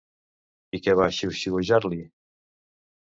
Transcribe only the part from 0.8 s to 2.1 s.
què va xiuxiuejar-li?